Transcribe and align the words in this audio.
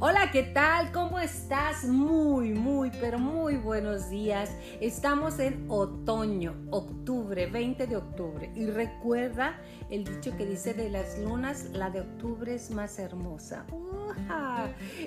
Hola, 0.00 0.30
¿qué 0.30 0.44
tal? 0.44 0.92
¿Cómo 0.92 1.18
estás? 1.18 1.82
Muy, 1.82 2.50
muy, 2.50 2.92
pero 3.00 3.18
muy 3.18 3.56
buenos 3.56 4.08
días. 4.08 4.48
Estamos 4.80 5.40
en 5.40 5.66
otoño, 5.68 6.54
octubre, 6.70 7.46
20 7.46 7.88
de 7.88 7.96
octubre. 7.96 8.48
Y 8.54 8.66
recuerda 8.66 9.58
el 9.90 10.04
dicho 10.04 10.36
que 10.36 10.46
dice 10.46 10.72
de 10.72 10.88
las 10.88 11.18
lunas, 11.18 11.70
la 11.72 11.90
de 11.90 12.02
octubre 12.02 12.54
es 12.54 12.70
más 12.70 12.96
hermosa. 13.00 13.66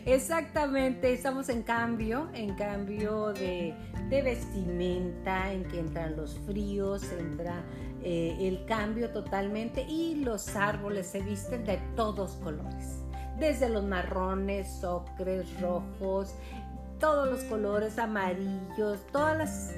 Exactamente, 0.06 1.14
estamos 1.14 1.48
en 1.48 1.64
cambio, 1.64 2.30
en 2.34 2.54
cambio 2.56 3.28
de, 3.32 3.74
vestimenta, 4.10 5.54
en 5.54 5.64
que 5.70 5.80
entran 5.80 6.18
los 6.18 6.38
fríos, 6.40 7.10
entra 7.14 7.64
eh, 8.04 8.36
el 8.42 8.66
cambio 8.66 9.12
totalmente 9.12 9.84
y 9.84 10.16
los 10.16 10.54
árboles 10.58 11.08
se 11.08 11.22
visten 11.22 11.64
de 11.64 11.78
todos 11.96 12.32
colores 12.44 13.02
desde 13.40 13.70
los 13.70 13.84
marrones, 13.84 14.84
ocres, 14.84 15.60
rojos, 15.60 16.36
todos 17.00 17.28
los 17.28 17.42
colores 17.46 17.98
amarillos, 17.98 19.00
todas 19.12 19.36
las, 19.36 19.76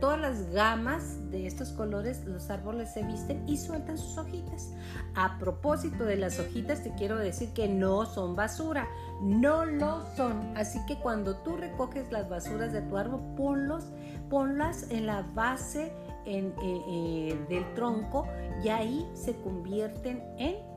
todas 0.00 0.20
las 0.20 0.50
gamas 0.50 1.30
de 1.30 1.46
estos 1.46 1.70
colores, 1.70 2.24
los 2.24 2.50
árboles 2.50 2.92
se 2.92 3.04
visten 3.04 3.48
y 3.48 3.56
sueltan 3.56 3.96
sus 3.96 4.18
hojitas. 4.18 4.72
A 5.14 5.38
propósito 5.38 6.04
de 6.04 6.16
las 6.16 6.40
hojitas, 6.40 6.82
te 6.82 6.92
quiero 6.94 7.16
decir 7.16 7.50
que 7.54 7.68
no 7.68 8.06
son 8.06 8.34
basura, 8.34 8.88
no 9.22 9.64
lo 9.64 10.04
son. 10.16 10.56
Así 10.56 10.80
que 10.86 10.98
cuando 10.98 11.36
tú 11.36 11.56
recoges 11.56 12.10
las 12.10 12.28
basuras 12.28 12.72
de 12.72 12.82
tu 12.82 12.96
árbol, 12.96 13.20
ponlos, 13.36 13.84
ponlas 14.28 14.90
en 14.90 15.06
la 15.06 15.22
base 15.22 15.92
eh, 16.26 16.52
eh, 16.62 17.46
del 17.48 17.74
tronco 17.74 18.26
y 18.64 18.68
ahí 18.68 19.08
se 19.14 19.36
convierten 19.36 20.24
en 20.38 20.73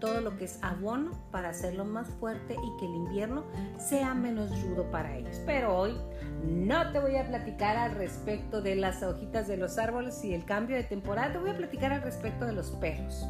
todo 0.00 0.20
lo 0.20 0.36
que 0.36 0.46
es 0.46 0.58
abono 0.62 1.12
para 1.30 1.50
hacerlo 1.50 1.84
más 1.84 2.08
fuerte 2.08 2.54
y 2.54 2.76
que 2.78 2.86
el 2.86 2.94
invierno 2.94 3.44
sea 3.78 4.14
menos 4.14 4.50
rudo 4.62 4.90
para 4.90 5.16
ellos. 5.16 5.40
Pero 5.46 5.76
hoy 5.76 5.96
no 6.44 6.90
te 6.92 6.98
voy 6.98 7.16
a 7.16 7.28
platicar 7.28 7.76
al 7.76 7.92
respecto 7.92 8.62
de 8.62 8.76
las 8.76 9.02
hojitas 9.02 9.46
de 9.46 9.56
los 9.56 9.78
árboles 9.78 10.24
y 10.24 10.34
el 10.34 10.44
cambio 10.44 10.76
de 10.76 10.84
temporada, 10.84 11.32
te 11.32 11.38
voy 11.38 11.50
a 11.50 11.56
platicar 11.56 11.92
al 11.92 12.02
respecto 12.02 12.46
de 12.46 12.52
los 12.52 12.70
perros, 12.72 13.26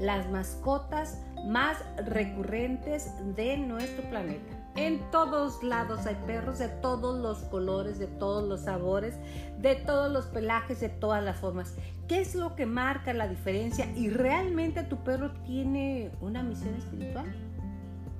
las 0.00 0.30
mascotas 0.30 1.20
más 1.46 1.78
recurrentes 2.06 3.10
de 3.36 3.56
nuestro 3.56 4.08
planeta. 4.10 4.54
En 4.76 5.10
todos 5.10 5.62
lados 5.64 6.06
hay 6.06 6.14
perros 6.26 6.60
de 6.60 6.68
todos 6.68 7.18
los 7.20 7.38
colores, 7.50 7.98
de 7.98 8.06
todos 8.06 8.48
los 8.48 8.60
sabores, 8.60 9.16
de 9.58 9.74
todos 9.74 10.12
los 10.12 10.26
pelajes, 10.26 10.80
de 10.80 10.88
todas 10.88 11.22
las 11.22 11.36
formas. 11.38 11.74
¿Qué 12.06 12.20
es 12.20 12.34
lo 12.34 12.54
que 12.54 12.64
marca 12.64 13.12
la 13.12 13.26
diferencia? 13.26 13.86
¿Y 13.96 14.08
realmente 14.08 14.84
tu 14.84 15.02
perro 15.02 15.32
tiene 15.44 16.12
una 16.20 16.44
misión 16.44 16.74
espiritual? 16.76 17.26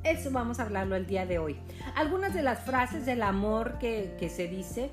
Eso 0.04 0.30
vamos 0.30 0.58
a 0.58 0.62
hablarlo 0.62 0.96
el 0.96 1.06
día 1.06 1.26
de 1.26 1.38
hoy. 1.38 1.56
Algunas 1.94 2.32
de 2.32 2.42
las 2.42 2.60
frases 2.60 3.04
del 3.04 3.22
amor 3.22 3.78
que, 3.78 4.30
se 4.34 4.48
dice 4.48 4.90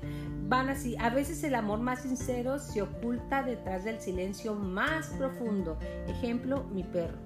van 0.48 0.68
así. 0.68 0.96
A 0.98 1.10
veces 1.10 1.42
el 1.42 1.54
amor 1.54 1.80
más 1.80 2.02
sincero 2.02 2.58
se 2.58 2.82
oculta 2.82 3.42
detrás 3.42 3.84
del 3.84 4.00
silencio 4.00 4.54
más 4.54 5.08
profundo. 5.18 5.78
Ejemplo, 6.06 6.64
mi 6.72 6.84
perro. 6.84 7.25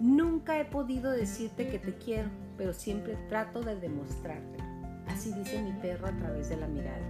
Nunca 0.00 0.60
he 0.60 0.64
podido 0.64 1.10
decirte 1.10 1.68
que 1.68 1.78
te 1.78 1.94
quiero, 1.94 2.30
pero 2.56 2.72
siempre 2.72 3.16
trato 3.28 3.62
de 3.62 3.76
demostrártelo. 3.76 4.64
Así 5.08 5.32
dice 5.32 5.60
mi 5.62 5.72
perro 5.72 6.06
a 6.06 6.16
través 6.16 6.48
de 6.48 6.56
la 6.56 6.68
mirada. 6.68 7.04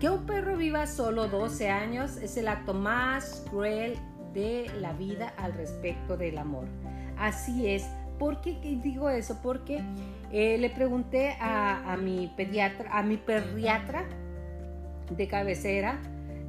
Que 0.00 0.08
un 0.08 0.24
perro 0.24 0.56
viva 0.56 0.86
solo 0.86 1.28
12 1.28 1.68
años 1.68 2.16
es 2.16 2.36
el 2.36 2.48
acto 2.48 2.72
más 2.72 3.44
cruel 3.50 3.98
de 4.32 4.70
la 4.80 4.92
vida 4.92 5.34
al 5.36 5.52
respecto 5.52 6.16
del 6.16 6.38
amor. 6.38 6.66
Así 7.18 7.68
es. 7.68 7.84
¿Por 8.18 8.40
qué 8.40 8.58
digo 8.82 9.10
eso? 9.10 9.40
Porque 9.42 9.82
eh, 10.32 10.56
le 10.58 10.70
pregunté 10.70 11.36
a, 11.40 11.92
a 11.92 11.96
mi 11.96 12.32
pediatra, 12.36 12.90
a 12.96 13.02
mi 13.02 13.16
perriatra 13.16 14.04
de 15.10 15.28
cabecera, 15.28 16.00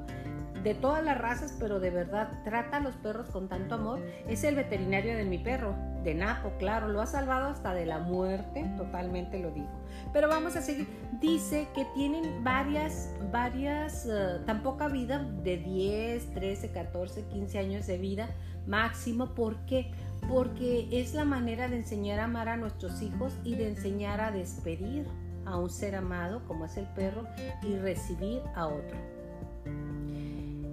de 0.66 0.75
todas 0.75 1.04
las 1.04 1.16
razas, 1.16 1.54
pero 1.60 1.78
de 1.78 1.91
verdad 1.91 2.28
trata 2.43 2.78
a 2.78 2.81
los 2.81 2.97
perros 2.97 3.28
con 3.28 3.49
tanto 3.49 3.77
amor. 3.77 4.00
Es 4.27 4.43
el 4.43 4.56
veterinario 4.56 5.16
de 5.16 5.25
mi 5.25 5.38
perro, 5.38 5.77
de 6.03 6.12
Napo, 6.12 6.54
claro, 6.59 6.88
lo 6.88 7.00
ha 7.00 7.06
salvado 7.06 7.47
hasta 7.47 7.72
de 7.72 7.87
la 7.87 8.00
muerte, 8.00 8.69
totalmente 8.77 9.38
lo 9.38 9.53
digo. 9.53 9.71
Pero 10.12 10.28
vamos 10.28 10.56
a 10.56 10.62
seguir. 10.62 10.88
Dice 11.21 11.69
que 11.72 11.84
tienen 11.94 12.43
varias, 12.43 13.15
varias, 13.31 14.06
uh, 14.06 14.44
tan 14.44 14.65
poca 14.65 14.88
vida, 14.88 15.22
de 15.44 15.56
10, 15.56 16.34
13, 16.34 16.72
14, 16.72 17.27
15 17.27 17.59
años 17.60 17.87
de 17.87 17.98
vida 17.98 18.28
máximo. 18.66 19.37
¿Por 19.37 19.65
qué? 19.66 19.93
Porque 20.28 20.88
es 20.91 21.15
la 21.15 21.25
manera 21.25 21.69
de 21.69 21.77
enseñar 21.77 22.19
a 22.19 22.25
amar 22.25 22.48
a 22.48 22.56
nuestros 22.56 23.03
hijos 23.03 23.33
y 23.44 23.54
de 23.54 23.69
enseñar 23.69 24.21
a 24.21 24.33
despedir 24.33 25.06
a 25.44 25.59
un 25.59 25.71
ser 25.71 25.94
amado 25.94 26.43
como 26.48 26.65
es 26.65 26.77
el 26.77 26.87
perro 26.87 27.25
y 27.62 27.77
recibir 27.77 28.43
a 28.56 28.66
otro. 28.66 29.16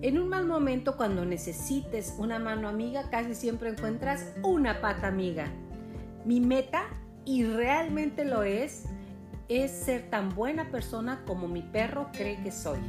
En 0.03 0.19
un 0.19 0.27
mal 0.27 0.45
momento, 0.45 0.97
cuando 0.97 1.23
necesites 1.23 2.15
una 2.17 2.37
mano 2.37 2.67
amiga, 2.67 3.09
casi 3.09 3.35
siempre 3.35 3.69
encuentras 3.69 4.33
una 4.43 4.81
pata 4.81 5.07
amiga. 5.07 5.45
Mi 6.25 6.41
meta, 6.41 6.83
y 7.23 7.45
realmente 7.45 8.25
lo 8.25 8.43
es, 8.43 8.83
es 9.47 9.71
ser 9.71 10.09
tan 10.09 10.35
buena 10.35 10.69
persona 10.69 11.23
como 11.25 11.47
mi 11.47 11.61
perro 11.61 12.09
cree 12.11 12.35
que 12.43 12.51
soy. 12.51 12.81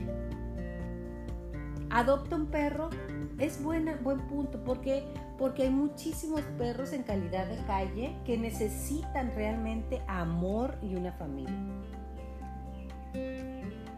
Adopta 1.88 2.34
un 2.34 2.46
perro, 2.46 2.90
es 3.38 3.62
buena, 3.62 3.94
buen 4.02 4.26
punto, 4.26 4.64
porque 4.64 5.04
porque 5.38 5.62
hay 5.62 5.70
muchísimos 5.70 6.40
perros 6.58 6.92
en 6.92 7.04
calidad 7.04 7.46
de 7.46 7.64
calle 7.64 8.16
que 8.24 8.36
necesitan 8.36 9.32
realmente 9.36 10.02
amor 10.08 10.78
y 10.82 10.96
una 10.96 11.12
familia. 11.12 11.54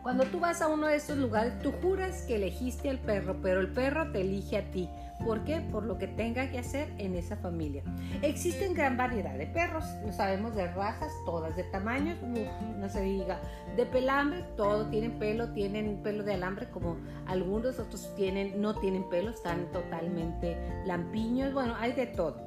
Cuando 0.06 0.22
tú 0.22 0.38
vas 0.38 0.62
a 0.62 0.68
uno 0.68 0.86
de 0.86 0.94
estos 0.94 1.18
lugares, 1.18 1.58
tú 1.62 1.72
juras 1.82 2.22
que 2.28 2.36
elegiste 2.36 2.88
al 2.88 3.00
perro, 3.00 3.40
pero 3.42 3.58
el 3.58 3.72
perro 3.72 4.12
te 4.12 4.20
elige 4.20 4.56
a 4.56 4.70
ti. 4.70 4.88
¿Por 5.24 5.42
qué? 5.42 5.60
Por 5.60 5.82
lo 5.82 5.98
que 5.98 6.06
tenga 6.06 6.48
que 6.48 6.60
hacer 6.60 6.94
en 6.98 7.16
esa 7.16 7.36
familia. 7.36 7.82
Existen 8.22 8.72
gran 8.72 8.96
variedad 8.96 9.36
de 9.36 9.48
perros, 9.48 9.84
lo 10.06 10.12
sabemos 10.12 10.54
de 10.54 10.68
razas, 10.68 11.12
todas 11.24 11.56
de 11.56 11.64
tamaños, 11.64 12.18
no 12.22 12.88
se 12.88 13.00
diga, 13.00 13.40
de 13.74 13.84
pelambre, 13.84 14.44
todos 14.56 14.88
tienen 14.92 15.18
pelo, 15.18 15.52
tienen 15.54 16.00
pelo 16.04 16.22
de 16.22 16.34
alambre, 16.34 16.70
como 16.70 16.98
algunos 17.26 17.80
otros 17.80 18.14
tienen, 18.14 18.62
no 18.62 18.76
tienen 18.78 19.08
pelo, 19.08 19.30
están 19.30 19.72
totalmente 19.72 20.56
lampiños, 20.86 21.52
bueno, 21.52 21.74
hay 21.80 21.94
de 21.94 22.06
todo. 22.06 22.45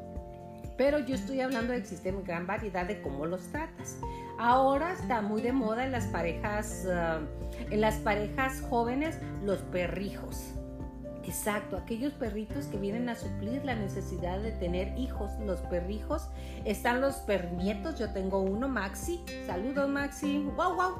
Pero 0.78 1.00
yo 1.00 1.16
estoy 1.16 1.42
hablando 1.42 1.74
de 1.74 1.80
que 1.80 1.84
existen 1.84 2.24
gran 2.24 2.47
variedad 2.47 2.86
de 2.86 3.02
cómo 3.02 3.25
los 3.25 3.42
tratas. 3.52 3.97
Ahora 4.38 4.94
está 4.94 5.22
muy 5.22 5.42
de 5.42 5.52
moda 5.52 5.86
en 5.86 5.92
las 5.92 6.06
parejas, 6.06 6.88
ah, 6.90 7.20
en 7.70 7.81
las 7.81 7.96
parejas 7.96 8.62
jóvenes, 8.70 9.20
los 9.44 9.59
perrijos. 9.59 10.53
Exacto, 11.25 11.78
aquellos 11.78 12.14
perritos 12.14 12.66
que 12.66 12.78
vienen 12.78 13.08
a 13.09 13.16
suplir 13.16 13.64
la 13.64 13.75
necesidad 13.75 14.40
de 14.40 14.52
tener 14.53 14.97
hijos, 14.97 15.31
los 15.46 15.59
perrijos. 15.62 16.28
Están 16.66 17.02
los 17.02 17.18
pernietos, 17.18 18.00
yo 18.00 18.11
tengo 18.14 18.41
uno, 18.41 18.67
Maxi. 18.67 19.23
Saludos, 19.46 19.90
Maxi. 19.90 20.40
Wow, 20.56 20.76
wow. 20.76 20.96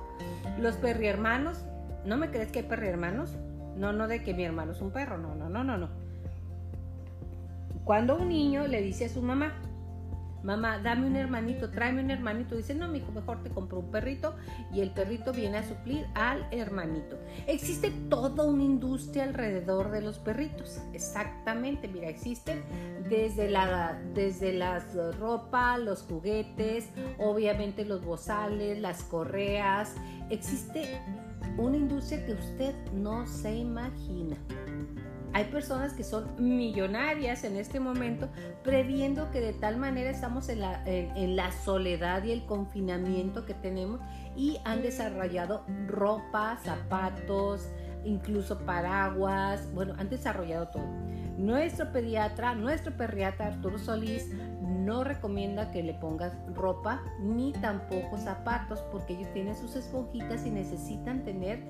Los 0.60 0.76
perrihermanos. 0.76 1.64
¿No 2.06 2.18
me 2.18 2.30
crees 2.30 2.52
que 2.52 2.60
hay 2.60 2.66
perrihermanos? 2.66 3.38
No, 3.76 3.94
no 3.94 4.08
de 4.08 4.22
que 4.22 4.34
mi 4.34 4.44
hermano 4.44 4.74
es 4.74 4.82
un 4.82 4.92
perro, 4.92 5.18
no, 5.18 5.36
no, 5.36 5.50
no, 5.50 5.64
no, 5.64 5.78
no. 5.78 5.90
Cuando 7.90 8.18
un 8.18 8.30
niño 8.30 8.68
le 8.68 8.84
dice 8.84 9.06
a 9.06 9.10
su 9.10 9.20
mamá, 9.20 9.52
mamá, 10.44 10.78
dame 10.78 11.08
un 11.08 11.16
hermanito, 11.16 11.72
tráeme 11.72 12.04
un 12.04 12.12
hermanito. 12.12 12.56
Dice, 12.56 12.76
no, 12.76 12.88
mi 12.88 13.00
hijo, 13.00 13.12
mejor 13.12 13.42
te 13.42 13.50
compro 13.50 13.80
un 13.80 13.90
perrito 13.90 14.36
y 14.72 14.82
el 14.82 14.92
perrito 14.92 15.34
viene 15.34 15.58
a 15.58 15.64
suplir 15.64 16.06
al 16.14 16.46
hermanito. 16.52 17.18
Existe 17.48 17.90
toda 18.08 18.46
una 18.46 18.62
industria 18.62 19.24
alrededor 19.24 19.90
de 19.90 20.02
los 20.02 20.20
perritos. 20.20 20.80
Exactamente, 20.94 21.88
mira, 21.88 22.10
existe 22.10 22.62
desde 23.10 23.50
la 23.50 24.00
desde 24.14 24.54
las 24.54 24.94
ropa, 25.18 25.80
los 25.80 26.04
juguetes, 26.04 26.90
obviamente 27.18 27.86
los 27.86 28.06
bozales, 28.06 28.80
las 28.80 29.02
correas. 29.02 29.96
Existe 30.30 31.02
una 31.58 31.78
industria 31.78 32.24
que 32.24 32.34
usted 32.34 32.76
no 32.94 33.26
se 33.26 33.56
imagina. 33.56 34.38
Hay 35.34 35.46
personas 35.46 35.94
que 35.94 36.04
son 36.04 36.28
millonarias 36.38 37.44
en 37.44 37.56
este 37.56 37.80
momento, 37.80 38.30
previendo 38.64 39.30
que 39.32 39.42
de 39.42 39.54
tal 39.54 39.78
manera 39.78 40.10
estamos 40.10 40.50
en 40.50 40.62
la, 40.62 40.84
en 40.86 41.36
la 41.36 41.52
soledad 41.52 42.24
y 42.24 42.32
el 42.32 42.46
confinamiento 42.46 43.46
que 43.46 43.54
tenemos 43.54 44.00
y 44.36 44.58
han 44.66 44.82
desarrollado 44.82 45.66
ropa, 45.88 46.58
zapatos, 46.64 47.70
incluso 48.04 48.60
paraguas, 48.60 49.72
bueno, 49.74 49.94
han 49.98 50.10
desarrollado 50.10 50.68
todo. 50.70 50.88
Nuestro 51.38 51.92
pediatra, 51.92 52.56
nuestro 52.56 52.96
perriatra 52.98 53.48
Arturo 53.48 53.78
Solís 53.78 54.30
no 54.62 55.04
recomienda 55.04 55.72
que 55.72 55.84
le 55.84 55.94
pongas 55.94 56.34
ropa 56.54 57.02
ni 57.22 57.54
tampoco 57.54 58.18
zapatos 58.18 58.82
porque 58.92 59.14
ellos 59.14 59.32
tienen 59.34 59.56
sus 59.56 59.76
esponjitas 59.76 60.46
y 60.46 60.52
necesitan 60.52 61.24
tener, 61.24 61.64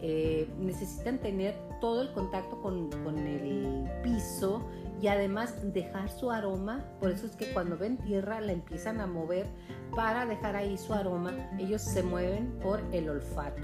eh, 0.00 0.48
necesitan 0.58 1.18
tener 1.18 1.54
todo 1.80 2.02
el 2.02 2.12
contacto 2.12 2.60
con, 2.60 2.90
con 3.02 3.18
el 3.18 3.88
piso 4.02 4.62
y 5.00 5.08
además 5.08 5.54
dejar 5.72 6.10
su 6.10 6.30
aroma. 6.30 6.84
Por 7.00 7.10
eso 7.10 7.26
es 7.26 7.36
que 7.36 7.52
cuando 7.52 7.76
ven 7.76 7.98
tierra 7.98 8.40
la 8.40 8.52
empiezan 8.52 9.00
a 9.00 9.06
mover 9.06 9.46
para 9.94 10.26
dejar 10.26 10.56
ahí 10.56 10.76
su 10.78 10.92
aroma. 10.92 11.32
Ellos 11.58 11.82
se 11.82 12.02
mueven 12.02 12.58
por 12.62 12.80
el 12.92 13.08
olfato. 13.08 13.62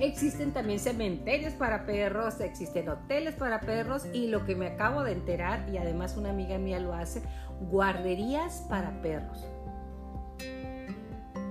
Existen 0.00 0.52
también 0.52 0.78
cementerios 0.78 1.54
para 1.54 1.84
perros, 1.84 2.40
existen 2.40 2.88
hoteles 2.88 3.34
para 3.34 3.60
perros 3.60 4.06
y 4.12 4.28
lo 4.28 4.44
que 4.44 4.54
me 4.54 4.68
acabo 4.68 5.02
de 5.02 5.10
enterar, 5.10 5.68
y 5.72 5.78
además 5.78 6.16
una 6.16 6.30
amiga 6.30 6.56
mía 6.56 6.78
lo 6.78 6.94
hace, 6.94 7.20
guarderías 7.68 8.64
para 8.68 9.02
perros. 9.02 9.44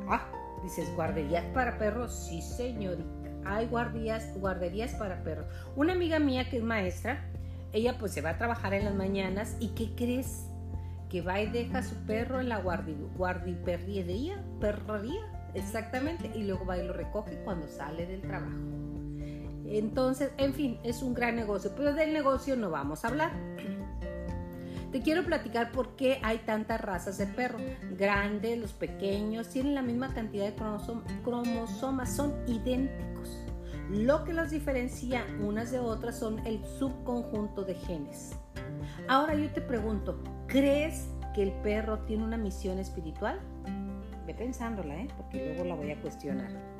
Ah, 0.07 0.25
dices, 0.63 0.89
guarderías 0.95 1.43
para 1.53 1.77
perros, 1.77 2.13
sí 2.13 2.41
señorita. 2.41 3.16
Hay 3.47 3.67
guardias, 3.67 4.37
guarderías 4.39 4.93
para 4.95 5.23
perros. 5.23 5.45
Una 5.75 5.93
amiga 5.93 6.19
mía 6.19 6.49
que 6.49 6.57
es 6.57 6.63
maestra, 6.63 7.23
ella 7.73 7.97
pues 7.97 8.11
se 8.11 8.21
va 8.21 8.31
a 8.31 8.37
trabajar 8.37 8.73
en 8.73 8.85
las 8.85 8.95
mañanas 8.95 9.55
y 9.59 9.69
¿qué 9.69 9.93
crees? 9.95 10.45
Que 11.09 11.21
va 11.21 11.39
y 11.39 11.47
deja 11.47 11.79
a 11.79 11.83
su 11.83 11.95
perro 12.05 12.39
en 12.41 12.49
la 12.49 12.59
guardiperriería, 12.59 14.43
perrería, 14.59 15.21
exactamente, 15.53 16.31
y 16.35 16.43
luego 16.43 16.65
va 16.65 16.77
y 16.77 16.85
lo 16.85 16.93
recoge 16.93 17.37
cuando 17.45 17.67
sale 17.67 18.05
del 18.05 18.21
trabajo. 18.21 18.57
Entonces, 19.65 20.31
en 20.37 20.53
fin, 20.53 20.79
es 20.83 21.01
un 21.01 21.13
gran 21.13 21.35
negocio, 21.35 21.71
pero 21.75 21.93
del 21.93 22.13
negocio 22.13 22.55
no 22.55 22.69
vamos 22.69 23.03
a 23.03 23.09
hablar. 23.09 23.31
Te 24.91 25.01
quiero 25.01 25.25
platicar 25.25 25.71
por 25.71 25.95
qué 25.95 26.19
hay 26.23 26.39
tantas 26.39 26.79
razas 26.79 27.17
de 27.17 27.27
perro. 27.27 27.57
Grandes, 27.97 28.57
los 28.57 28.73
pequeños, 28.73 29.49
tienen 29.49 29.75
la 29.75 29.81
misma 29.81 30.13
cantidad 30.13 30.45
de 30.45 30.55
cromosomas, 31.23 32.15
son 32.15 32.33
idénticos. 32.47 33.37
Lo 33.89 34.23
que 34.23 34.33
los 34.33 34.49
diferencia 34.49 35.25
unas 35.41 35.71
de 35.71 35.79
otras 35.79 36.19
son 36.19 36.45
el 36.45 36.63
subconjunto 36.65 37.63
de 37.63 37.75
genes. 37.75 38.37
Ahora 39.07 39.35
yo 39.35 39.49
te 39.51 39.61
pregunto, 39.61 40.21
¿crees 40.47 41.09
que 41.33 41.43
el 41.43 41.51
perro 41.61 41.99
tiene 41.99 42.23
una 42.23 42.37
misión 42.37 42.79
espiritual? 42.79 43.39
Ve 44.25 44.33
pensándola, 44.33 44.95
¿eh? 44.95 45.07
porque 45.15 45.45
luego 45.45 45.63
la 45.63 45.75
voy 45.75 45.91
a 45.91 46.01
cuestionar. 46.01 46.76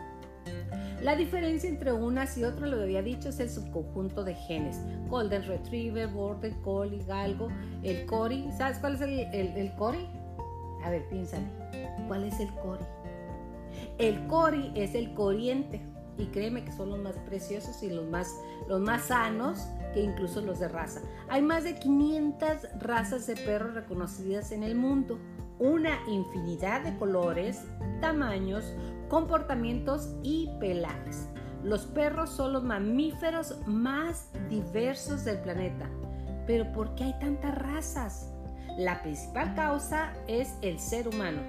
La 1.02 1.16
diferencia 1.16 1.70
entre 1.70 1.94
unas 1.94 2.38
y 2.38 2.44
otras, 2.44 2.70
lo 2.70 2.82
había 2.82 3.04
dicho, 3.04 3.30
es 3.30 3.40
el 3.40 3.50
subconjunto 3.50 4.24
de 4.24 4.34
genes. 4.34 4.80
Golden 5.10 5.44
Retriever, 5.44 6.08
Border 6.08 6.54
Collie, 6.64 7.04
Galgo, 7.06 7.50
el 7.84 8.06
Cori. 8.08 8.50
¿Sabes 8.58 8.80
cuál 8.80 8.96
es 8.96 9.02
el, 9.02 9.20
el, 9.32 9.76
Cori? 9.76 10.08
A 10.84 10.90
ver, 10.90 11.08
piénsale. 11.08 11.46
¿Cuál 12.08 12.24
es 12.24 12.40
el 12.40 12.50
Cori? 12.56 12.84
El 14.00 14.26
Cori 14.28 14.72
es 14.76 14.96
el 14.96 15.14
corriente. 15.14 15.82
Y 16.18 16.26
créeme 16.28 16.66
que 16.66 16.72
son 16.72 16.90
los 16.90 17.00
más 17.00 17.16
preciosos 17.28 17.84
y 17.84 17.92
los 17.92 18.08
más, 18.08 18.36
los 18.68 18.82
más 18.82 19.04
sanos 19.04 19.68
que 19.94 20.02
incluso 20.02 20.42
los 20.42 20.60
de 20.60 20.68
raza. 20.68 21.02
Hay 21.30 21.44
más 21.44 21.64
de 21.64 21.76
500 21.76 22.48
razas 22.80 23.28
de 23.28 23.36
perros 23.36 23.76
reconocidas 23.76 24.52
en 24.52 24.64
el 24.64 24.74
mundo 24.74 25.20
una 25.60 26.00
infinidad 26.08 26.82
de 26.82 26.96
colores, 26.98 27.64
tamaños, 28.00 28.74
comportamientos 29.08 30.16
y 30.24 30.50
pelajes. 30.60 31.28
Los 31.64 31.86
perros 31.86 32.30
son 32.30 32.54
los 32.54 32.64
mamíferos 32.64 33.56
más 33.66 34.30
diversos 34.50 35.26
del 35.26 35.40
planeta. 35.40 35.90
Pero 36.46 36.72
¿por 36.72 36.96
qué 36.96 37.06
hay 37.06 37.20
tantas 37.20 37.56
razas? 37.56 38.32
La 38.78 39.02
principal 39.02 39.56
causa 39.56 40.14
es 40.28 40.54
el 40.62 40.80
ser 40.80 41.08
humano. 41.08 41.42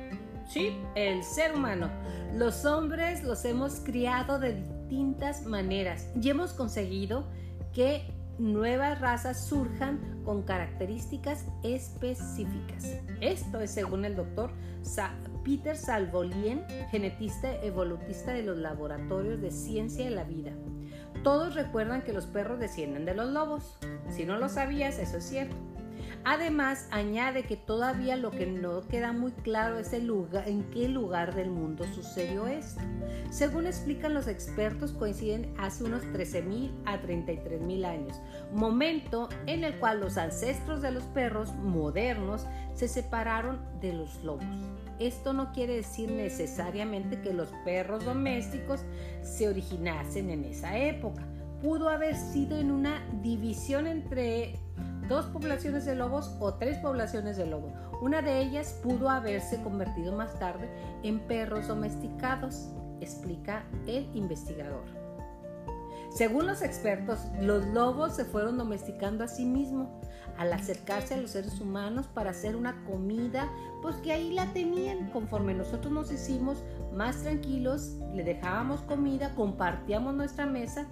Sí, 0.48 0.76
el 0.94 1.22
ser 1.22 1.54
humano. 1.54 1.90
Los 2.34 2.64
hombres 2.64 3.22
los 3.22 3.44
hemos 3.44 3.80
criado 3.80 4.38
de 4.38 4.54
distintas 4.54 5.44
maneras 5.44 6.08
y 6.20 6.30
hemos 6.30 6.54
conseguido 6.54 7.26
que 7.74 8.02
nuevas 8.38 9.00
razas 9.00 9.46
surjan 9.46 10.22
con 10.24 10.42
características 10.42 11.44
específicas. 11.62 12.86
Esto 13.20 13.60
es 13.60 13.70
según 13.70 14.04
el 14.04 14.16
doctor 14.16 14.50
Peter 15.44 15.76
Salvolien, 15.76 16.64
genetista 16.90 17.54
evolutista 17.62 18.32
de 18.32 18.42
los 18.42 18.58
laboratorios 18.58 19.40
de 19.40 19.50
ciencia 19.50 20.04
de 20.04 20.10
la 20.10 20.24
vida. 20.24 20.52
Todos 21.22 21.54
recuerdan 21.54 22.02
que 22.02 22.12
los 22.12 22.26
perros 22.26 22.60
descienden 22.60 23.04
de 23.04 23.14
los 23.14 23.30
lobos. 23.30 23.78
Si 24.08 24.24
no 24.24 24.38
lo 24.38 24.48
sabías, 24.48 24.98
eso 24.98 25.18
es 25.18 25.24
cierto. 25.24 25.56
Además, 26.30 26.86
añade 26.90 27.44
que 27.44 27.56
todavía 27.56 28.14
lo 28.14 28.30
que 28.30 28.44
no 28.44 28.86
queda 28.86 29.14
muy 29.14 29.32
claro 29.32 29.78
es 29.78 29.94
el 29.94 30.06
lugar, 30.06 30.46
en 30.46 30.62
qué 30.64 30.86
lugar 30.86 31.34
del 31.34 31.48
mundo 31.48 31.86
sucedió 31.94 32.46
esto. 32.46 32.82
Según 33.30 33.66
explican 33.66 34.12
los 34.12 34.28
expertos, 34.28 34.92
coinciden 34.92 35.54
hace 35.58 35.84
unos 35.84 36.02
13.000 36.02 36.82
a 36.84 37.00
33.000 37.00 37.86
años, 37.86 38.20
momento 38.52 39.30
en 39.46 39.64
el 39.64 39.78
cual 39.78 40.00
los 40.00 40.18
ancestros 40.18 40.82
de 40.82 40.90
los 40.90 41.04
perros 41.04 41.54
modernos 41.54 42.46
se 42.74 42.88
separaron 42.88 43.58
de 43.80 43.94
los 43.94 44.22
lobos. 44.22 44.44
Esto 44.98 45.32
no 45.32 45.50
quiere 45.54 45.76
decir 45.76 46.10
necesariamente 46.10 47.22
que 47.22 47.32
los 47.32 47.48
perros 47.64 48.04
domésticos 48.04 48.84
se 49.22 49.48
originasen 49.48 50.28
en 50.28 50.44
esa 50.44 50.76
época. 50.76 51.26
Pudo 51.62 51.88
haber 51.88 52.16
sido 52.16 52.58
en 52.58 52.70
una 52.70 53.02
división 53.22 53.86
entre 53.86 54.58
dos 55.08 55.26
poblaciones 55.26 55.84
de 55.84 55.94
lobos 55.94 56.36
o 56.38 56.54
tres 56.54 56.78
poblaciones 56.78 57.36
de 57.36 57.46
lobos. 57.46 57.72
Una 58.00 58.22
de 58.22 58.40
ellas 58.40 58.78
pudo 58.82 59.10
haberse 59.10 59.62
convertido 59.62 60.14
más 60.14 60.38
tarde 60.38 60.68
en 61.02 61.20
perros 61.20 61.66
domesticados, 61.68 62.68
explica 63.00 63.64
el 63.86 64.08
investigador. 64.14 64.84
Según 66.10 66.46
los 66.46 66.62
expertos, 66.62 67.18
los 67.40 67.66
lobos 67.66 68.16
se 68.16 68.24
fueron 68.24 68.58
domesticando 68.58 69.24
a 69.24 69.28
sí 69.28 69.44
mismos 69.44 69.88
al 70.36 70.52
acercarse 70.52 71.14
a 71.14 71.16
los 71.16 71.32
seres 71.32 71.60
humanos 71.60 72.06
para 72.06 72.30
hacer 72.30 72.56
una 72.56 72.84
comida, 72.84 73.50
pues 73.82 73.96
que 73.96 74.12
ahí 74.12 74.32
la 74.32 74.46
tenían. 74.52 75.10
Conforme 75.10 75.52
nosotros 75.52 75.92
nos 75.92 76.12
hicimos 76.12 76.62
más 76.94 77.22
tranquilos, 77.22 77.96
le 78.14 78.24
dejábamos 78.24 78.80
comida, 78.82 79.34
compartíamos 79.34 80.14
nuestra 80.14 80.46
mesa 80.46 80.86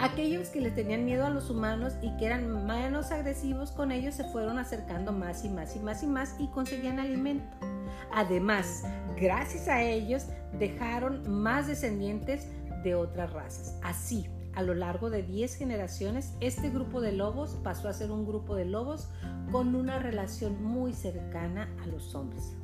Aquellos 0.00 0.48
que 0.48 0.60
le 0.60 0.70
tenían 0.70 1.04
miedo 1.04 1.26
a 1.26 1.30
los 1.30 1.50
humanos 1.50 1.94
y 2.02 2.16
que 2.16 2.26
eran 2.26 2.66
menos 2.66 3.10
agresivos 3.10 3.72
con 3.72 3.90
ellos 3.90 4.14
se 4.14 4.24
fueron 4.24 4.58
acercando 4.58 5.12
más 5.12 5.44
y 5.44 5.48
más 5.48 5.74
y 5.76 5.80
más 5.80 6.02
y 6.02 6.06
más 6.06 6.36
y 6.38 6.48
conseguían 6.48 6.98
alimento. 6.98 7.56
Además, 8.12 8.84
gracias 9.16 9.68
a 9.68 9.82
ellos 9.82 10.26
dejaron 10.58 11.28
más 11.28 11.66
descendientes 11.66 12.46
de 12.82 12.94
otras 12.94 13.32
razas. 13.32 13.78
Así, 13.82 14.28
a 14.54 14.62
lo 14.62 14.74
largo 14.74 15.10
de 15.10 15.22
10 15.22 15.54
generaciones, 15.54 16.32
este 16.40 16.70
grupo 16.70 17.00
de 17.00 17.12
lobos 17.12 17.56
pasó 17.62 17.88
a 17.88 17.92
ser 17.92 18.10
un 18.10 18.26
grupo 18.26 18.54
de 18.56 18.64
lobos 18.64 19.08
con 19.50 19.74
una 19.74 19.98
relación 19.98 20.62
muy 20.62 20.92
cercana 20.92 21.68
a 21.82 21.86
los 21.86 22.14
hombres. 22.14 22.56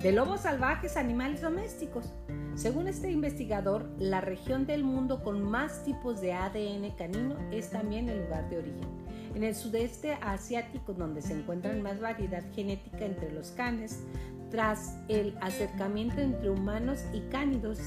De 0.00 0.12
lobos 0.12 0.42
salvajes 0.42 0.96
a 0.96 1.00
animales 1.00 1.40
domésticos. 1.40 2.12
Según 2.54 2.86
este 2.86 3.10
investigador, 3.10 3.88
la 3.98 4.20
región 4.20 4.66
del 4.66 4.84
mundo 4.84 5.22
con 5.22 5.42
más 5.42 5.84
tipos 5.84 6.20
de 6.20 6.34
ADN 6.34 6.90
canino 6.98 7.36
es 7.50 7.70
también 7.70 8.10
el 8.10 8.24
lugar 8.24 8.48
de 8.50 8.58
origen. 8.58 8.88
En 9.34 9.42
el 9.42 9.54
sudeste 9.54 10.12
asiático, 10.20 10.92
donde 10.92 11.22
se 11.22 11.32
encuentra 11.32 11.72
más 11.76 11.98
variedad 11.98 12.44
genética 12.54 13.06
entre 13.06 13.32
los 13.32 13.52
canes, 13.52 14.02
tras 14.50 14.98
el 15.08 15.34
acercamiento 15.40 16.20
entre 16.20 16.50
humanos 16.50 17.00
y 17.14 17.20
cánidos, 17.30 17.78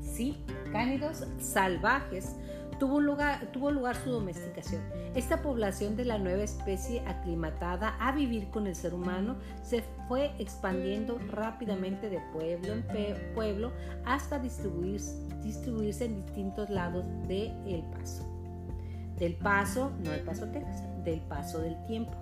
sí, 0.00 0.42
cánidos 0.72 1.24
salvajes, 1.38 2.36
tuvo 2.78 3.00
lugar, 3.00 3.96
su 3.96 4.10
domesticación. 4.10 4.82
Esta 5.14 5.42
población 5.42 5.96
de 5.96 6.04
la 6.04 6.18
nueva 6.18 6.42
especie 6.42 7.00
aclimatada 7.06 7.96
a 8.00 8.12
vivir 8.12 8.48
con 8.50 8.66
el 8.66 8.74
ser 8.74 8.94
humano 8.94 9.36
se 9.62 9.82
fue 10.06 10.32
expandiendo 10.38 11.18
rápidamente 11.30 12.08
de 12.08 12.20
pueblo 12.32 12.74
en 12.74 13.34
pueblo 13.34 13.72
hasta 14.04 14.38
distribuirse, 14.38 16.04
en 16.04 16.24
distintos 16.24 16.70
lados 16.70 17.06
del 17.26 17.52
El 17.66 17.82
Paso. 17.92 18.26
Del 19.18 19.34
Paso, 19.34 19.92
no 20.04 20.10
del 20.10 20.20
Paso 20.20 20.46
Texas, 20.46 20.82
del 21.04 21.20
paso 21.22 21.58
del 21.58 21.76
tiempo. 21.86 22.12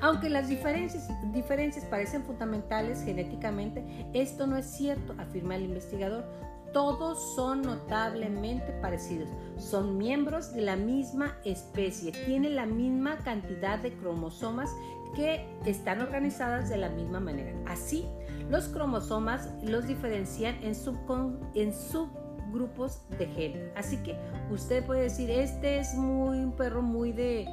Aunque 0.00 0.28
las 0.28 0.48
diferencias, 0.48 1.08
diferencias 1.32 1.84
parecen 1.84 2.24
fundamentales 2.24 3.02
genéticamente, 3.04 3.84
esto 4.12 4.46
no 4.46 4.56
es 4.56 4.66
cierto, 4.66 5.14
afirma 5.18 5.56
el 5.56 5.64
investigador 5.64 6.24
todos 6.72 7.34
son 7.34 7.62
notablemente 7.62 8.72
parecidos. 8.80 9.28
Son 9.56 9.98
miembros 9.98 10.52
de 10.52 10.62
la 10.62 10.76
misma 10.76 11.36
especie, 11.44 12.12
tienen 12.12 12.56
la 12.56 12.66
misma 12.66 13.18
cantidad 13.18 13.78
de 13.78 13.92
cromosomas 13.94 14.70
que 15.14 15.46
están 15.64 16.00
organizadas 16.00 16.68
de 16.68 16.76
la 16.76 16.88
misma 16.90 17.20
manera. 17.20 17.52
Así, 17.66 18.06
los 18.50 18.68
cromosomas 18.68 19.50
los 19.62 19.86
diferencian 19.86 20.56
en, 20.62 20.74
en 21.54 21.72
subgrupos 21.72 23.02
de 23.18 23.26
gen. 23.26 23.72
Así 23.76 23.96
que 23.98 24.16
usted 24.50 24.84
puede 24.84 25.02
decir, 25.02 25.30
este 25.30 25.78
es 25.78 25.94
muy 25.94 26.38
un 26.38 26.52
perro 26.52 26.82
muy 26.82 27.12
de, 27.12 27.46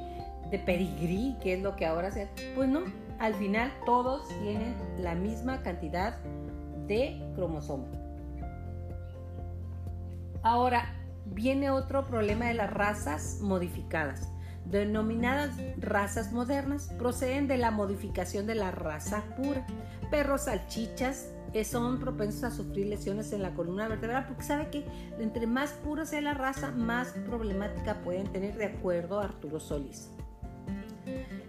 de 0.50 0.58
pedigrí, 0.58 1.36
que 1.42 1.54
es 1.54 1.62
lo 1.62 1.76
que 1.76 1.86
ahora 1.86 2.10
se... 2.10 2.28
Pues 2.54 2.68
no, 2.68 2.80
al 3.18 3.34
final 3.34 3.72
todos 3.84 4.28
tienen 4.42 4.74
la 4.98 5.14
misma 5.14 5.62
cantidad 5.62 6.18
de 6.86 7.20
cromosomas. 7.34 7.95
Ahora 10.46 10.94
viene 11.24 11.72
otro 11.72 12.06
problema 12.06 12.44
de 12.46 12.54
las 12.54 12.72
razas 12.72 13.40
modificadas. 13.40 14.32
Denominadas 14.64 15.56
razas 15.76 16.30
modernas, 16.30 16.88
proceden 16.98 17.48
de 17.48 17.56
la 17.56 17.72
modificación 17.72 18.46
de 18.46 18.54
la 18.54 18.70
raza 18.70 19.24
pura. 19.36 19.66
Perros 20.08 20.42
salchichas 20.42 21.32
eh, 21.52 21.64
son 21.64 21.98
propensos 21.98 22.44
a 22.44 22.52
sufrir 22.52 22.86
lesiones 22.86 23.32
en 23.32 23.42
la 23.42 23.54
columna 23.54 23.88
vertebral 23.88 24.24
porque 24.28 24.44
sabe 24.44 24.70
que 24.70 24.86
entre 25.18 25.48
más 25.48 25.72
pura 25.72 26.06
sea 26.06 26.20
la 26.20 26.34
raza, 26.34 26.70
más 26.70 27.08
problemática 27.26 28.02
pueden 28.04 28.30
tener 28.30 28.56
de 28.56 28.66
acuerdo 28.66 29.18
a 29.18 29.24
Arturo 29.24 29.58
Solís 29.58 30.12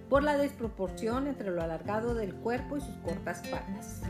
por 0.09 0.23
la 0.23 0.37
desproporción 0.37 1.27
entre 1.27 1.51
lo 1.51 1.61
alargado 1.61 2.15
del 2.15 2.33
cuerpo 2.33 2.77
y 2.77 2.81
sus 2.81 2.95
cortas 2.97 3.41
patas, 3.49 4.01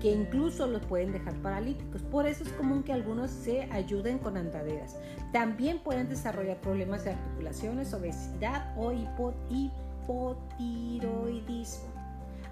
que 0.00 0.10
incluso 0.12 0.66
los 0.66 0.84
pueden 0.86 1.12
dejar 1.12 1.34
paralíticos. 1.42 2.02
Por 2.02 2.26
eso 2.26 2.42
es 2.44 2.52
común 2.52 2.82
que 2.82 2.92
algunos 2.92 3.30
se 3.30 3.62
ayuden 3.72 4.18
con 4.18 4.36
andaderas. 4.36 4.96
También 5.32 5.78
pueden 5.80 6.08
desarrollar 6.08 6.60
problemas 6.60 7.04
de 7.04 7.12
articulaciones, 7.12 7.92
obesidad 7.92 8.72
o 8.76 8.92
hipotiroidismo, 8.92 11.88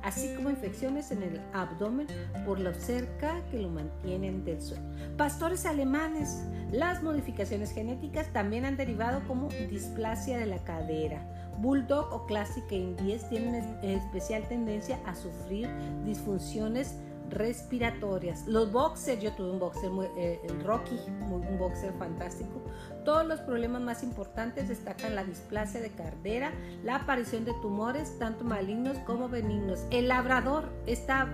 así 0.03 0.35
como 0.35 0.51
infecciones 0.51 1.13
en 1.13 1.23
el 1.23 1.41
abdomen 1.53 2.09
por 2.45 2.59
lo 2.59 2.75
cerca 2.75 3.41
que 3.51 3.61
lo 3.61 3.69
mantienen 3.69 4.45
del 4.45 4.61
suelo. 4.61 4.83
Pastores 5.17 5.65
alemanes, 5.65 6.43
las 6.73 7.05
modificaciones 7.05 7.73
genéticas 7.73 8.33
también 8.33 8.65
han 8.65 8.77
derivado 8.77 9.23
como 9.29 9.49
displasia 9.71 10.39
de 10.39 10.47
la 10.47 10.59
cadera 10.65 11.40
Bulldog 11.61 12.13
o 12.13 12.27
Classic 12.27 12.65
Indies 12.71 13.29
tienen 13.29 13.55
especial 13.83 14.47
tendencia 14.49 14.99
a 15.07 15.15
sufrir 15.15 15.69
disfunciones 16.05 16.97
respiratorias. 17.31 18.47
Los 18.47 18.73
boxers, 18.73 19.23
yo 19.23 19.33
tuve 19.33 19.51
un 19.53 19.59
boxer, 19.59 19.91
eh, 20.17 20.41
el 20.43 20.65
Rocky, 20.65 20.99
un 21.31 21.59
boxer 21.59 21.93
fantástico. 21.95 22.61
Todos 23.05 23.27
los 23.27 23.41
problemas 23.41 23.83
más 23.83 24.03
importantes 24.03 24.69
destacan 24.69 25.15
la 25.15 25.25
displasia 25.25 25.81
de 25.81 25.91
cardera, 25.91 26.53
la 26.83 26.97
aparición 26.97 27.45
de 27.45 27.53
tumores, 27.63 28.19
tanto 28.19 28.45
malignos 28.45 28.99
como 29.07 29.29
benignos. 29.29 29.85
El 29.91 30.09
labrador, 30.09 30.71
esta 30.87 31.29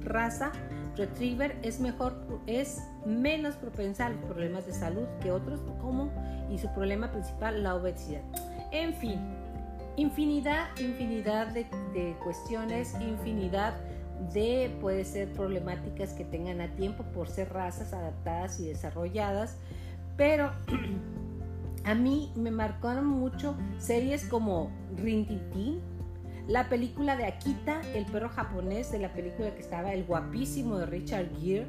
raza 0.00 0.52
retriever, 0.96 1.58
es 1.62 1.80
mejor, 1.80 2.14
es 2.46 2.82
menos 3.06 3.56
propensa 3.56 4.06
a 4.06 4.10
los 4.10 4.18
problemas 4.24 4.66
de 4.66 4.72
salud 4.72 5.06
que 5.22 5.32
otros, 5.32 5.60
como 5.80 6.10
y 6.50 6.58
su 6.58 6.72
problema 6.74 7.10
principal, 7.10 7.62
la 7.62 7.74
obesidad. 7.74 8.22
En 8.72 8.94
fin, 8.94 9.18
infinidad, 9.96 10.68
infinidad 10.78 11.48
de, 11.48 12.16
cuestiones, 12.22 12.94
infinidad 13.00 13.74
de, 14.32 14.70
puede 14.80 15.04
ser 15.04 15.32
problemáticas 15.32 16.12
que 16.12 16.24
tengan 16.24 16.60
a 16.60 16.68
tiempo 16.74 17.04
por 17.14 17.28
ser 17.28 17.52
razas 17.52 17.92
adaptadas 17.92 18.60
y 18.60 18.66
desarrolladas, 18.66 19.56
pero 20.16 20.52
a 21.84 21.94
mí 21.94 22.32
me 22.36 22.50
marcaron 22.50 23.06
mucho 23.06 23.56
series 23.78 24.26
como 24.26 24.70
Rintintín, 24.96 25.80
la 26.48 26.68
película 26.68 27.16
de 27.16 27.26
Akita, 27.26 27.80
el 27.94 28.04
perro 28.06 28.28
japonés 28.28 28.90
de 28.90 28.98
la 28.98 29.12
película 29.12 29.54
que 29.54 29.60
estaba 29.60 29.92
el 29.92 30.04
guapísimo 30.04 30.78
de 30.78 30.86
Richard 30.86 31.28
Gere, 31.40 31.66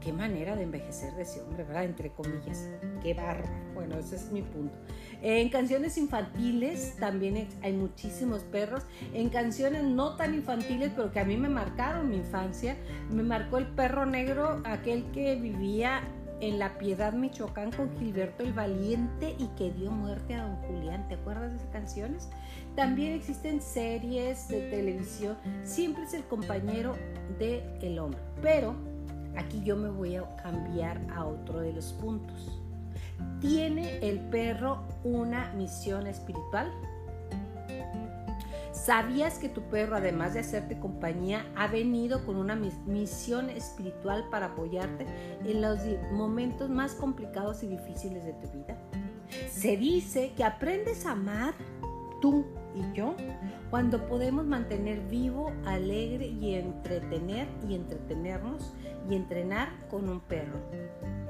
qué 0.00 0.12
manera 0.12 0.56
de 0.56 0.62
envejecer 0.62 1.14
de 1.14 1.22
ese 1.22 1.42
hombre, 1.42 1.64
¿verdad? 1.64 1.84
Entre 1.84 2.10
comillas, 2.10 2.68
qué 3.02 3.14
bárbaro. 3.14 3.48
Bueno, 3.74 3.98
ese 3.98 4.16
es 4.16 4.32
mi 4.32 4.42
punto. 4.42 4.76
En 5.22 5.48
canciones 5.50 5.98
infantiles 5.98 6.96
también 6.98 7.48
hay 7.62 7.72
muchísimos 7.72 8.42
perros. 8.44 8.84
En 9.12 9.28
canciones 9.28 9.84
no 9.84 10.16
tan 10.16 10.34
infantiles, 10.34 10.92
pero 10.96 11.12
que 11.12 11.20
a 11.20 11.24
mí 11.24 11.36
me 11.36 11.48
marcaron 11.48 12.08
mi 12.08 12.16
infancia, 12.16 12.76
me 13.10 13.22
marcó 13.22 13.58
el 13.58 13.66
perro 13.66 14.06
negro, 14.06 14.62
aquel 14.64 15.04
que 15.12 15.36
vivía 15.36 16.02
en 16.40 16.58
La 16.58 16.78
Piedad, 16.78 17.12
Michoacán, 17.12 17.70
con 17.70 17.94
Gilberto 17.98 18.42
el 18.42 18.52
Valiente 18.52 19.36
y 19.38 19.48
que 19.58 19.70
dio 19.72 19.90
muerte 19.90 20.34
a 20.34 20.44
don 20.44 20.56
Julián. 20.56 21.06
¿Te 21.08 21.14
acuerdas 21.14 21.50
de 21.50 21.58
esas 21.58 21.70
canciones? 21.70 22.28
También 22.76 23.12
existen 23.12 23.60
series 23.60 24.48
de 24.48 24.70
televisión. 24.70 25.36
Siempre 25.64 26.04
es 26.04 26.14
el 26.14 26.24
compañero 26.24 26.96
del 27.38 27.62
el 27.82 27.98
hombre. 27.98 28.20
Pero 28.40 28.74
aquí 29.36 29.62
yo 29.62 29.76
me 29.76 29.88
voy 29.88 30.16
a 30.16 30.36
cambiar 30.36 31.00
a 31.14 31.24
otro 31.24 31.60
de 31.60 31.72
los 31.72 31.92
puntos. 31.94 32.60
¿Tiene 33.40 33.98
el 33.98 34.20
perro 34.20 34.82
una 35.04 35.52
misión 35.52 36.06
espiritual? 36.06 36.70
¿Sabías 38.72 39.38
que 39.38 39.48
tu 39.48 39.62
perro, 39.62 39.96
además 39.96 40.34
de 40.34 40.40
hacerte 40.40 40.78
compañía, 40.78 41.44
ha 41.54 41.66
venido 41.66 42.24
con 42.24 42.36
una 42.36 42.56
misión 42.56 43.50
espiritual 43.50 44.24
para 44.30 44.46
apoyarte 44.46 45.06
en 45.44 45.60
los 45.60 45.80
momentos 46.12 46.70
más 46.70 46.94
complicados 46.94 47.62
y 47.62 47.66
difíciles 47.66 48.24
de 48.24 48.32
tu 48.34 48.48
vida? 48.48 48.78
Se 49.50 49.76
dice 49.76 50.32
que 50.36 50.44
aprendes 50.44 51.04
a 51.04 51.12
amar 51.12 51.54
tú 52.20 52.46
y 52.74 52.96
yo 52.96 53.14
cuando 53.70 54.06
podemos 54.06 54.46
mantener 54.46 55.00
vivo, 55.00 55.52
alegre 55.64 56.26
y 56.26 56.54
entretener 56.54 57.46
y 57.68 57.74
entretenernos 57.74 58.72
y 59.08 59.14
entrenar 59.14 59.68
con 59.88 60.08
un 60.08 60.20
perro. 60.20 60.58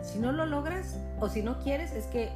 Si 0.03 0.19
no 0.19 0.33
lo 0.33 0.47
logras 0.47 0.99
o 1.21 1.29
si 1.29 1.43
no 1.43 1.59
quieres, 1.61 1.93
es 1.93 2.07
que 2.07 2.31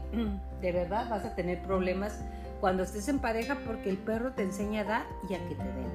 de 0.61 0.73
verdad 0.73 1.09
vas 1.09 1.25
a 1.25 1.35
tener 1.35 1.63
problemas 1.63 2.21
cuando 2.61 2.83
estés 2.83 3.09
en 3.09 3.19
pareja 3.19 3.59
porque 3.67 3.91
el 3.91 3.99
perro 3.99 4.33
te 4.33 4.43
enseña 4.43 4.83
a 4.83 4.85
dar 4.85 5.07
y 5.29 5.35
a 5.35 5.49
que 5.49 5.55
te 5.55 5.65
den. 5.65 5.93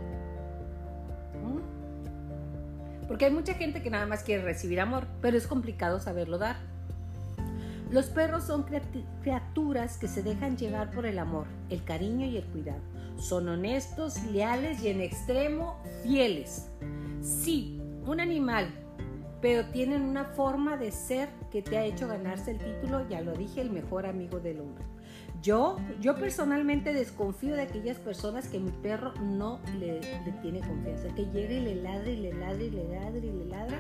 ¿Mm? 1.44 3.08
Porque 3.08 3.26
hay 3.26 3.32
mucha 3.32 3.54
gente 3.54 3.82
que 3.82 3.90
nada 3.90 4.06
más 4.06 4.24
quiere 4.24 4.44
recibir 4.44 4.80
amor, 4.80 5.08
pero 5.22 5.38
es 5.38 5.48
complicado 5.48 6.00
saberlo 6.00 6.38
dar. 6.38 6.58
Los 7.92 8.06
perros 8.06 8.44
son 8.44 8.66
criaturas 9.24 9.98
que 9.98 10.08
se 10.08 10.22
dejan 10.22 10.58
llevar 10.58 10.92
por 10.92 11.08
el 11.08 11.18
amor, 11.18 11.48
el 11.72 11.84
cariño 11.84 12.28
y 12.28 12.38
el 12.38 12.46
cuidado. 12.46 12.82
Son 13.20 13.48
honestos, 13.48 14.24
leales 14.32 14.82
y 14.82 14.90
en 14.90 15.02
extremo 15.02 15.82
fieles. 16.04 16.70
Sí, 17.22 17.82
un 18.06 18.20
animal 18.20 18.74
pero 19.42 19.66
tienen 19.68 20.02
una 20.02 20.26
forma 20.26 20.78
de 20.78 20.92
ser 20.92 21.30
que 21.52 21.62
te 21.62 21.78
ha 21.78 21.86
hecho 21.86 22.08
ganarse 22.08 22.52
el 22.52 22.58
título, 22.58 23.08
ya 23.08 23.22
lo 23.22 23.34
dije, 23.34 23.62
el 23.62 23.72
mejor 23.72 24.06
amigo 24.06 24.40
del 24.40 24.60
hombre. 24.60 24.84
Yo, 25.42 25.78
yo 26.02 26.16
personalmente 26.16 26.92
desconfío 26.92 27.56
de 27.56 27.62
aquellas 27.62 27.98
personas 27.98 28.50
que 28.50 28.60
mi 28.60 28.72
perro 28.72 29.14
no 29.22 29.62
le, 29.80 30.02
tiene 30.42 30.60
confianza, 30.60 31.08
que 31.16 31.26
llegue 31.28 31.60
y 31.60 31.62
le 31.62 31.76
ladre 31.76 32.14
y 32.14 32.18
le 32.18 32.34
ladre 32.34 32.66
y 32.66 32.72
le 32.72 32.90
ladre 32.90 33.20
y 33.20 33.32
le 33.32 33.46
ladra, 33.46 33.78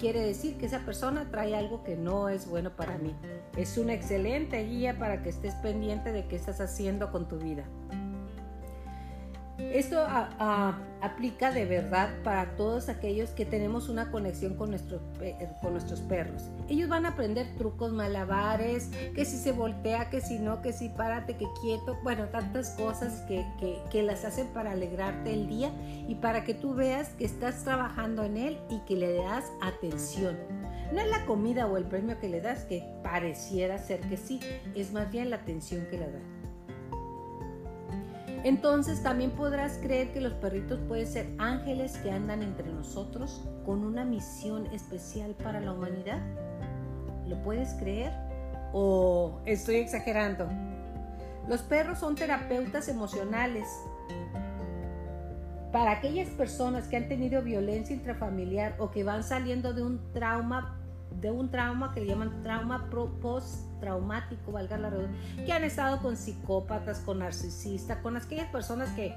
quiere 0.00 0.20
decir 0.20 0.58
que 0.58 0.66
esa 0.66 0.80
persona 0.84 1.30
trae 1.30 1.54
algo 1.54 1.84
que 1.84 1.96
no 1.96 2.28
es 2.28 2.48
bueno 2.48 2.74
para 2.74 2.98
mí. 2.98 3.14
Es 3.56 3.78
una 3.78 3.94
excelente 3.94 4.64
guía 4.64 4.98
para 4.98 5.22
que 5.22 5.28
estés 5.28 5.54
pendiente 5.54 6.10
de 6.10 6.26
qué 6.26 6.34
estás 6.34 6.60
haciendo 6.60 7.12
con 7.12 7.28
tu 7.28 7.38
vida. 7.38 7.64
Esto 9.76 10.06
aplica 11.02 11.52
de 11.52 11.66
verdad 11.66 12.08
para 12.24 12.56
todos 12.56 12.88
aquellos 12.88 13.28
que 13.32 13.44
tenemos 13.44 13.90
una 13.90 14.10
conexión 14.10 14.54
con, 14.54 14.74
con 15.60 15.72
nuestros 15.72 16.00
perros. 16.00 16.44
Ellos 16.70 16.88
van 16.88 17.04
a 17.04 17.10
aprender 17.10 17.46
trucos 17.58 17.92
malabares, 17.92 18.88
que 19.14 19.26
si 19.26 19.36
se 19.36 19.52
voltea, 19.52 20.08
que 20.08 20.22
si 20.22 20.38
no, 20.38 20.62
que 20.62 20.72
si 20.72 20.88
párate, 20.88 21.36
que 21.36 21.44
quieto, 21.60 21.98
bueno, 22.02 22.24
tantas 22.30 22.70
cosas 22.70 23.20
que, 23.28 23.44
que 23.90 24.02
las 24.02 24.24
hacen 24.24 24.46
para 24.54 24.70
alegrarte 24.70 25.34
el 25.34 25.46
día 25.46 25.70
y 26.08 26.14
para 26.14 26.42
que 26.42 26.54
tú 26.54 26.74
veas 26.74 27.10
que 27.10 27.26
estás 27.26 27.62
trabajando 27.62 28.24
en 28.24 28.38
él 28.38 28.58
y 28.70 28.78
que 28.86 28.96
le 28.96 29.12
das 29.12 29.44
atención. 29.60 30.38
No 30.90 31.00
es 31.00 31.10
la 31.10 31.26
comida 31.26 31.66
o 31.66 31.76
el 31.76 31.84
premio 31.84 32.18
que 32.18 32.30
le 32.30 32.40
das, 32.40 32.64
que 32.64 32.82
pareciera 33.02 33.76
ser 33.76 34.00
que 34.00 34.16
sí, 34.16 34.40
es 34.74 34.94
más 34.94 35.10
bien 35.10 35.28
la 35.28 35.36
atención 35.36 35.86
que 35.90 35.98
le 35.98 36.10
das. 36.10 36.35
Entonces 38.46 39.02
también 39.02 39.32
podrás 39.32 39.76
creer 39.78 40.12
que 40.12 40.20
los 40.20 40.32
perritos 40.34 40.78
pueden 40.86 41.08
ser 41.08 41.26
ángeles 41.38 41.96
que 41.96 42.12
andan 42.12 42.44
entre 42.44 42.72
nosotros 42.72 43.42
con 43.64 43.84
una 43.84 44.04
misión 44.04 44.66
especial 44.66 45.34
para 45.42 45.60
la 45.60 45.72
humanidad. 45.72 46.20
¿Lo 47.26 47.42
puedes 47.42 47.74
creer? 47.74 48.12
¿O 48.72 49.40
estoy 49.46 49.78
exagerando? 49.78 50.48
Los 51.48 51.62
perros 51.62 51.98
son 51.98 52.14
terapeutas 52.14 52.86
emocionales. 52.86 53.66
Para 55.72 55.90
aquellas 55.90 56.28
personas 56.28 56.86
que 56.86 56.98
han 56.98 57.08
tenido 57.08 57.42
violencia 57.42 57.96
intrafamiliar 57.96 58.76
o 58.78 58.92
que 58.92 59.02
van 59.02 59.24
saliendo 59.24 59.74
de 59.74 59.82
un 59.82 60.12
trauma 60.12 60.78
de 61.20 61.30
un 61.30 61.50
trauma 61.50 61.92
que 61.92 62.00
le 62.00 62.06
llaman 62.06 62.42
trauma 62.42 62.88
post-traumático, 62.90 64.52
valga 64.52 64.76
la 64.76 64.90
redundancia, 64.90 65.44
que 65.44 65.52
han 65.52 65.64
estado 65.64 66.00
con 66.00 66.16
psicópatas, 66.16 67.00
con 67.00 67.20
narcisistas, 67.20 67.98
con 67.98 68.16
aquellas 68.16 68.50
personas 68.50 68.90
que 68.90 69.14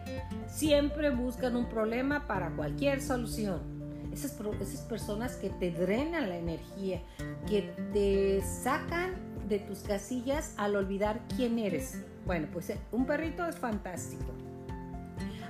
siempre 0.47 1.09
buscan 1.09 1.55
un 1.55 1.67
problema 1.67 2.27
para 2.27 2.51
cualquier 2.51 3.01
solución. 3.01 3.79
Esas, 4.13 4.35
esas 4.61 4.81
personas 4.81 5.35
que 5.35 5.49
te 5.49 5.71
drenan 5.71 6.29
la 6.29 6.37
energía, 6.37 7.01
que 7.47 7.73
te 7.93 8.41
sacan 8.41 9.13
de 9.47 9.59
tus 9.59 9.79
casillas 9.79 10.53
al 10.57 10.75
olvidar 10.75 11.21
quién 11.35 11.59
eres. 11.59 12.03
Bueno, 12.25 12.47
pues 12.51 12.69
eh, 12.69 12.79
un 12.91 13.05
perrito 13.05 13.45
es 13.47 13.55
fantástico. 13.55 14.31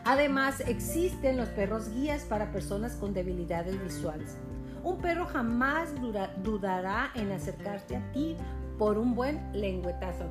Además, 0.06 0.62
existen 0.62 1.38
los 1.38 1.50
perros 1.50 1.90
guías 1.94 2.24
para 2.24 2.52
personas 2.52 2.96
con 2.96 3.14
debilidades 3.14 3.82
visuales. 3.84 4.38
Un 4.84 4.98
perro 4.98 5.26
jamás 5.26 5.94
dudará 6.44 7.12
en 7.16 7.32
acercarte 7.32 7.98
a 7.98 8.12
ti 8.12 8.38
por 8.78 8.98
un 8.98 9.16
buen 9.16 9.42
lengüetazo. 9.54 10.26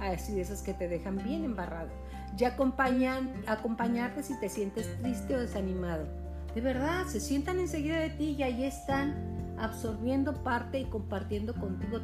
Así 0.00 0.34
de 0.34 0.42
esos 0.42 0.62
que 0.62 0.74
te 0.74 0.88
dejan 0.88 1.16
bien 1.16 1.44
embarrado. 1.44 1.90
Y 2.38 2.44
acompañan, 2.44 3.32
acompañarte 3.46 4.22
si 4.22 4.38
te 4.40 4.48
sientes 4.48 4.98
triste 4.98 5.36
o 5.36 5.40
desanimado. 5.40 6.06
De 6.54 6.60
verdad, 6.60 7.06
se 7.06 7.20
sientan 7.20 7.60
enseguida 7.60 7.98
de 7.98 8.10
ti 8.10 8.36
y 8.38 8.42
ahí 8.42 8.64
están 8.64 9.14
absorbiendo 9.58 10.34
parte 10.42 10.80
y 10.80 10.84
compartiendo 10.86 11.54
contigo 11.54 11.98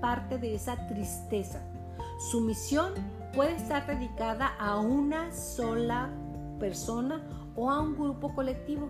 parte 0.00 0.38
de 0.38 0.54
esa 0.54 0.86
tristeza. 0.86 1.60
Su 2.30 2.40
misión 2.40 2.94
puede 3.34 3.54
estar 3.54 3.86
dedicada 3.86 4.54
a 4.58 4.80
una 4.80 5.32
sola 5.32 6.10
persona 6.58 7.22
o 7.54 7.70
a 7.70 7.80
un 7.80 7.94
grupo 7.94 8.34
colectivo. 8.34 8.88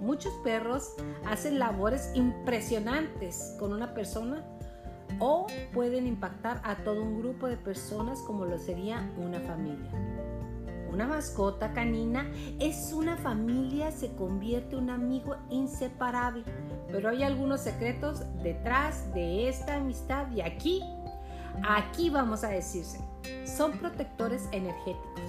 Muchos 0.00 0.32
perros 0.42 0.94
hacen 1.26 1.58
labores 1.58 2.10
impresionantes 2.14 3.54
con 3.58 3.72
una 3.72 3.92
persona 3.92 4.44
o 5.18 5.46
pueden 5.74 6.06
impactar 6.06 6.60
a 6.64 6.76
todo 6.76 7.02
un 7.02 7.18
grupo 7.18 7.46
de 7.46 7.56
personas 7.56 8.20
como 8.20 8.46
lo 8.46 8.58
sería 8.58 9.10
una 9.18 9.40
familia. 9.40 9.90
Una 10.90 11.06
mascota 11.06 11.72
canina 11.72 12.30
es 12.58 12.92
una 12.92 13.16
familia, 13.16 13.92
se 13.92 14.12
convierte 14.16 14.74
en 14.74 14.84
un 14.84 14.90
amigo 14.90 15.36
inseparable, 15.50 16.44
pero 16.90 17.10
hay 17.10 17.22
algunos 17.22 17.60
secretos 17.60 18.24
detrás 18.42 19.12
de 19.14 19.48
esta 19.48 19.76
amistad 19.76 20.30
y 20.32 20.40
aquí, 20.40 20.82
aquí 21.68 22.10
vamos 22.10 22.42
a 22.42 22.48
decirse, 22.48 22.98
son 23.44 23.78
protectores 23.78 24.48
energéticos. 24.50 25.20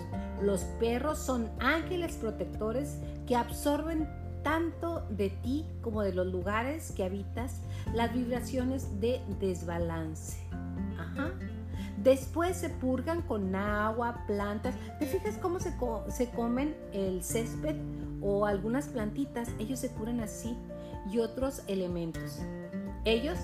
Los 0.42 0.62
perros 0.80 1.20
son 1.20 1.52
ángeles 1.60 2.16
protectores 2.16 2.98
que 3.28 3.36
absorben 3.36 4.08
tanto 4.44 5.06
de 5.10 5.30
ti 5.30 5.66
como 5.82 6.02
de 6.02 6.14
los 6.14 6.28
lugares 6.28 6.92
que 6.92 7.04
habitas 7.04 7.62
las 7.94 8.14
vibraciones 8.14 9.00
de 9.00 9.22
desbalance. 9.40 10.38
Después 12.04 12.58
se 12.58 12.70
purgan 12.70 13.22
con 13.22 13.56
agua, 13.56 14.24
plantas. 14.26 14.74
¿Te 14.98 15.06
fijas 15.06 15.38
cómo 15.38 15.60
se, 15.60 15.74
se 16.10 16.30
comen 16.32 16.76
el 16.94 17.24
césped 17.24 17.76
o 18.22 18.46
algunas 18.46 18.88
plantitas? 18.88 19.50
Ellos 19.60 19.80
se 19.80 19.90
curan 19.90 20.20
así 20.20 20.58
y 21.12 21.20
otros 21.20 21.62
elementos. 21.68 22.40
Ellos 23.06 23.38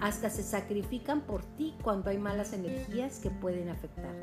hasta 0.00 0.28
se 0.28 0.42
sacrifican 0.42 1.22
por 1.22 1.42
ti 1.56 1.74
cuando 1.82 2.10
hay 2.10 2.18
malas 2.18 2.52
energías 2.52 3.20
que 3.20 3.30
pueden 3.30 3.70
afectar. 3.70 4.14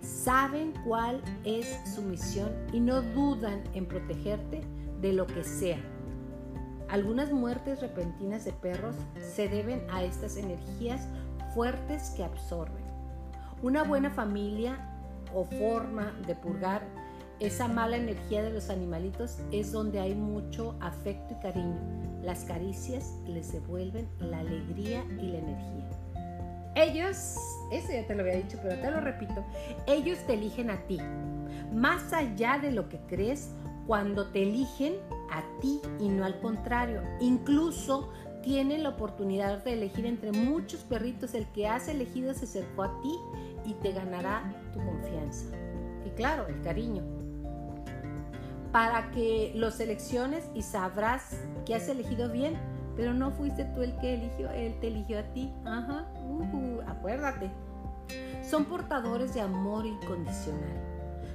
Saben 0.00 0.72
cuál 0.84 1.20
es 1.44 1.66
su 1.94 2.02
misión 2.02 2.50
y 2.72 2.80
no 2.80 3.02
dudan 3.02 3.62
en 3.74 3.86
protegerte 3.86 4.62
de 5.02 5.12
lo 5.12 5.26
que 5.26 5.44
sea. 5.44 5.78
Algunas 6.88 7.32
muertes 7.32 7.80
repentinas 7.80 8.44
de 8.44 8.52
perros 8.52 8.96
se 9.18 9.48
deben 9.48 9.84
a 9.90 10.02
estas 10.04 10.36
energías 10.36 11.06
fuertes 11.54 12.10
que 12.16 12.24
absorben. 12.24 12.84
Una 13.62 13.82
buena 13.82 14.10
familia 14.10 14.78
o 15.34 15.44
forma 15.44 16.12
de 16.26 16.34
purgar 16.34 16.82
esa 17.40 17.66
mala 17.66 17.96
energía 17.96 18.42
de 18.42 18.50
los 18.50 18.70
animalitos 18.70 19.38
es 19.50 19.72
donde 19.72 19.98
hay 19.98 20.14
mucho 20.14 20.76
afecto 20.80 21.34
y 21.34 21.42
cariño. 21.42 21.80
Las 22.22 22.44
caricias 22.44 23.12
les 23.26 23.52
devuelven 23.52 24.08
la 24.20 24.38
alegría 24.38 25.02
y 25.18 25.26
la 25.26 25.38
energía. 25.38 25.88
Ellos, 26.76 27.36
eso 27.72 27.88
ya 27.92 28.06
te 28.06 28.14
lo 28.14 28.22
había 28.22 28.36
dicho, 28.36 28.58
pero 28.62 28.80
te 28.80 28.90
lo 28.90 29.00
repito, 29.00 29.44
ellos 29.86 30.18
te 30.26 30.34
eligen 30.34 30.70
a 30.70 30.86
ti. 30.86 30.98
Más 31.72 32.12
allá 32.12 32.58
de 32.58 32.70
lo 32.70 32.88
que 32.88 32.98
crees, 33.08 33.50
cuando 33.86 34.28
te 34.28 34.42
eligen 34.42 34.94
a 35.30 35.42
ti 35.60 35.80
y 35.98 36.08
no 36.08 36.24
al 36.24 36.38
contrario. 36.40 37.02
Incluso 37.20 38.10
tienen 38.42 38.82
la 38.82 38.90
oportunidad 38.90 39.62
de 39.64 39.74
elegir 39.74 40.06
entre 40.06 40.32
muchos 40.32 40.80
perritos. 40.80 41.34
El 41.34 41.46
que 41.48 41.68
has 41.68 41.88
elegido 41.88 42.34
se 42.34 42.44
acercó 42.44 42.84
a 42.84 43.00
ti 43.00 43.16
y 43.64 43.74
te 43.74 43.92
ganará 43.92 44.52
tu 44.72 44.80
confianza. 44.80 45.46
Y 46.04 46.10
claro, 46.10 46.46
el 46.48 46.60
cariño. 46.62 47.02
Para 48.72 49.10
que 49.10 49.52
lo 49.54 49.70
selecciones 49.70 50.44
y 50.54 50.62
sabrás 50.62 51.36
que 51.66 51.74
has 51.74 51.88
elegido 51.88 52.30
bien, 52.30 52.56
pero 52.96 53.12
no 53.12 53.30
fuiste 53.30 53.64
tú 53.66 53.82
el 53.82 53.96
que 53.98 54.14
eligió, 54.14 54.50
él 54.50 54.74
te 54.80 54.88
eligió 54.88 55.18
a 55.18 55.22
ti. 55.34 55.52
Ajá, 55.64 56.06
uh, 56.26 56.80
acuérdate. 56.86 57.50
Son 58.42 58.64
portadores 58.64 59.34
de 59.34 59.40
amor 59.40 59.86
incondicional 59.86 60.91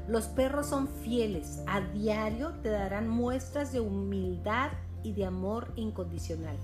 los 0.08 0.28
perros 0.28 0.68
son 0.68 0.88
fieles, 0.88 1.62
a 1.68 1.82
diario 1.82 2.54
te 2.62 2.70
darán 2.70 3.10
muestras 3.10 3.74
de 3.74 3.82
humildad 3.82 4.72
y 5.04 5.14
de 5.14 5.26
amor 5.26 5.74
incondicional. 5.76 6.58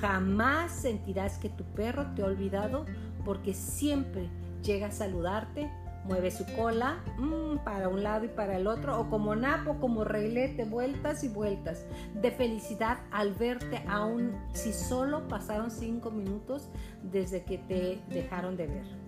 Jamás 0.00 0.72
sentirás 0.72 1.38
que 1.38 1.48
tu 1.48 1.64
perro 1.64 2.06
te 2.14 2.22
ha 2.22 2.26
olvidado 2.26 2.84
porque 3.24 3.54
siempre 3.54 4.28
llega 4.62 4.88
a 4.88 4.92
saludarte, 4.92 5.70
mueve 6.04 6.30
su 6.30 6.44
cola 6.56 7.02
mm, 7.16 7.64
para 7.64 7.88
un 7.88 8.02
lado 8.02 8.24
y 8.24 8.28
para 8.28 8.56
el 8.56 8.66
otro, 8.66 9.00
o 9.00 9.08
como 9.08 9.34
napo, 9.36 9.78
como 9.80 10.04
reilete, 10.04 10.64
vueltas 10.64 11.24
y 11.24 11.28
vueltas, 11.28 11.86
de 12.14 12.30
felicidad 12.30 12.98
al 13.10 13.34
verte, 13.34 13.84
aun 13.88 14.32
si 14.52 14.72
solo 14.72 15.28
pasaron 15.28 15.70
cinco 15.70 16.10
minutos 16.10 16.68
desde 17.02 17.44
que 17.44 17.58
te 17.58 18.02
dejaron 18.08 18.56
de 18.56 18.66
ver. 18.66 19.03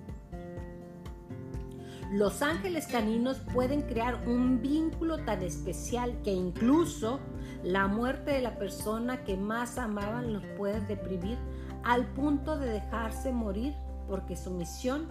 Los 2.12 2.40
ángeles 2.40 2.86
caninos 2.86 3.38
pueden 3.52 3.82
crear 3.82 4.28
un 4.28 4.62
vínculo 4.62 5.18
tan 5.24 5.42
especial 5.42 6.16
que 6.22 6.32
incluso 6.32 7.18
la 7.64 7.88
muerte 7.88 8.30
de 8.30 8.42
la 8.42 8.58
persona 8.58 9.24
que 9.24 9.36
más 9.36 9.76
amaban 9.76 10.32
los 10.32 10.44
puede 10.56 10.80
deprimir 10.82 11.36
al 11.82 12.06
punto 12.12 12.58
de 12.58 12.70
dejarse 12.70 13.32
morir 13.32 13.74
porque 14.06 14.36
su 14.36 14.52
misión 14.52 15.08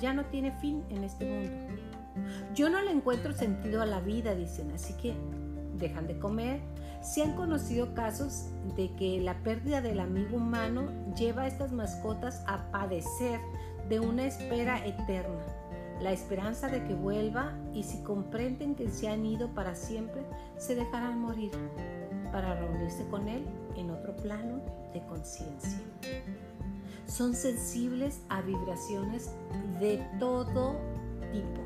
ya 0.00 0.14
no 0.14 0.24
tiene 0.26 0.52
fin 0.52 0.84
en 0.88 1.04
este 1.04 1.26
mundo. 1.26 1.52
Yo 2.54 2.70
no 2.70 2.80
le 2.80 2.92
encuentro 2.92 3.34
sentido 3.34 3.82
a 3.82 3.86
la 3.86 4.00
vida, 4.00 4.34
dicen, 4.34 4.70
así 4.72 4.94
que 4.94 5.14
dejan 5.74 6.06
de 6.06 6.18
comer. 6.18 6.60
Se 7.02 7.22
han 7.22 7.36
conocido 7.36 7.94
casos 7.94 8.46
de 8.74 8.90
que 8.94 9.20
la 9.20 9.34
pérdida 9.42 9.82
del 9.82 10.00
amigo 10.00 10.38
humano 10.38 10.88
lleva 11.14 11.42
a 11.42 11.46
estas 11.46 11.72
mascotas 11.72 12.42
a 12.46 12.70
padecer 12.70 13.38
de 13.90 14.00
una 14.00 14.24
espera 14.24 14.84
eterna 14.84 15.44
la 16.00 16.12
esperanza 16.12 16.68
de 16.68 16.84
que 16.84 16.94
vuelva 16.94 17.52
y 17.72 17.82
si 17.82 18.02
comprenden 18.02 18.74
que 18.74 18.88
se 18.88 19.08
han 19.08 19.24
ido 19.26 19.48
para 19.54 19.74
siempre, 19.74 20.22
se 20.56 20.74
dejarán 20.74 21.20
morir 21.20 21.50
para 22.32 22.54
reunirse 22.54 23.06
con 23.08 23.28
Él 23.28 23.44
en 23.76 23.90
otro 23.90 24.14
plano 24.16 24.60
de 24.92 25.04
conciencia. 25.06 25.78
Son 27.06 27.34
sensibles 27.34 28.20
a 28.28 28.42
vibraciones 28.42 29.32
de 29.80 30.06
todo 30.20 30.76
tipo. 31.32 31.62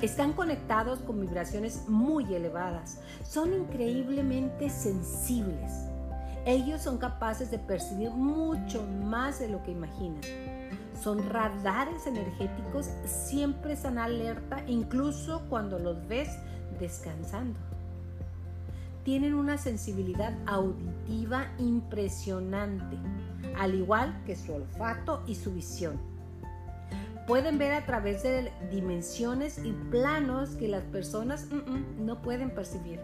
Están 0.00 0.32
conectados 0.32 1.00
con 1.00 1.20
vibraciones 1.20 1.88
muy 1.88 2.34
elevadas. 2.34 2.98
Son 3.22 3.52
increíblemente 3.52 4.68
sensibles. 4.68 5.91
Ellos 6.44 6.82
son 6.82 6.98
capaces 6.98 7.50
de 7.50 7.58
percibir 7.58 8.10
mucho 8.10 8.82
más 8.82 9.38
de 9.38 9.48
lo 9.48 9.62
que 9.62 9.70
imaginas 9.70 10.26
son 11.02 11.28
radares 11.28 12.06
energéticos, 12.06 12.90
siempre 13.04 13.72
están 13.72 13.98
alerta, 13.98 14.62
incluso 14.66 15.42
cuando 15.48 15.78
los 15.78 16.06
ves 16.06 16.28
descansando. 16.78 17.58
Tienen 19.04 19.34
una 19.34 19.58
sensibilidad 19.58 20.32
auditiva 20.46 21.48
impresionante, 21.58 22.96
al 23.58 23.74
igual 23.74 24.22
que 24.24 24.36
su 24.36 24.54
olfato 24.54 25.24
y 25.26 25.34
su 25.34 25.52
visión. 25.52 26.00
Pueden 27.26 27.58
ver 27.58 27.72
a 27.72 27.84
través 27.84 28.22
de 28.22 28.52
dimensiones 28.70 29.58
y 29.58 29.72
planos 29.90 30.50
que 30.50 30.68
las 30.68 30.84
personas 30.84 31.46
mm, 31.50 31.56
mm, 31.56 32.06
no 32.06 32.22
pueden 32.22 32.50
percibir. 32.54 33.00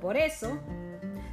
Por 0.00 0.16
eso, 0.16 0.58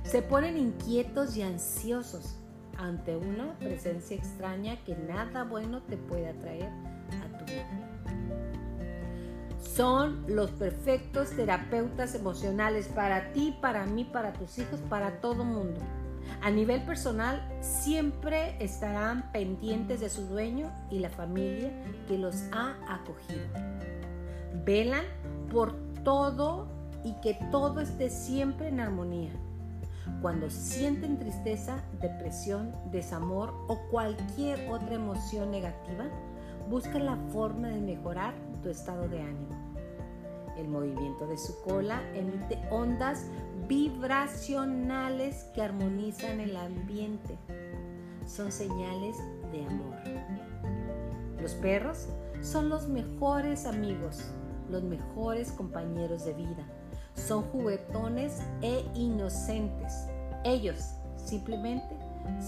se 0.03 0.21
ponen 0.21 0.57
inquietos 0.57 1.37
y 1.37 1.41
ansiosos 1.41 2.37
ante 2.77 3.15
una 3.15 3.57
presencia 3.59 4.17
extraña 4.17 4.77
que 4.83 4.95
nada 4.95 5.43
bueno 5.43 5.81
te 5.83 5.97
puede 5.97 6.29
atraer 6.29 6.69
a 7.23 7.37
tu 7.37 7.45
vida. 7.45 7.91
Son 9.59 10.23
los 10.27 10.51
perfectos 10.51 11.29
terapeutas 11.31 12.15
emocionales 12.15 12.87
para 12.87 13.31
ti, 13.31 13.55
para 13.61 13.85
mí, 13.85 14.03
para 14.03 14.33
tus 14.33 14.57
hijos, 14.57 14.79
para 14.89 15.21
todo 15.21 15.45
mundo. 15.45 15.79
A 16.41 16.49
nivel 16.49 16.83
personal, 16.83 17.47
siempre 17.61 18.55
estarán 18.59 19.31
pendientes 19.31 19.99
de 19.99 20.09
su 20.09 20.25
dueño 20.25 20.71
y 20.89 20.99
la 20.99 21.09
familia 21.09 21.71
que 22.07 22.17
los 22.17 22.43
ha 22.51 22.75
acogido. 22.89 23.41
Velan 24.65 25.05
por 25.51 25.75
todo 26.03 26.67
y 27.03 27.13
que 27.21 27.37
todo 27.51 27.79
esté 27.79 28.09
siempre 28.09 28.69
en 28.69 28.79
armonía. 28.79 29.31
Cuando 30.21 30.49
sienten 30.49 31.17
tristeza, 31.17 31.83
depresión, 31.99 32.75
desamor 32.91 33.53
o 33.67 33.79
cualquier 33.89 34.69
otra 34.69 34.95
emoción 34.95 35.51
negativa, 35.51 36.05
busca 36.69 36.99
la 36.99 37.17
forma 37.31 37.69
de 37.69 37.81
mejorar 37.81 38.33
tu 38.61 38.69
estado 38.69 39.07
de 39.07 39.21
ánimo. 39.21 39.61
El 40.57 40.67
movimiento 40.67 41.27
de 41.27 41.37
su 41.37 41.59
cola 41.61 42.01
emite 42.13 42.59
ondas 42.69 43.25
vibracionales 43.67 45.45
que 45.55 45.61
armonizan 45.61 46.39
el 46.39 46.55
ambiente. 46.55 47.37
Son 48.25 48.51
señales 48.51 49.17
de 49.51 49.65
amor. 49.65 49.95
Los 51.41 51.53
perros 51.55 52.07
son 52.41 52.69
los 52.69 52.87
mejores 52.87 53.65
amigos, 53.65 54.31
los 54.69 54.83
mejores 54.83 55.51
compañeros 55.51 56.25
de 56.25 56.33
vida. 56.33 56.65
Son 57.15 57.43
juguetones 57.43 58.41
e 58.61 58.85
inocentes. 58.95 60.07
Ellos 60.43 60.95
simplemente 61.15 61.95